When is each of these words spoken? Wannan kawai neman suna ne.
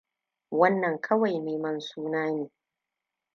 Wannan 0.51 0.99
kawai 1.01 1.39
neman 1.39 1.79
suna 1.79 2.31
ne. 2.31 2.51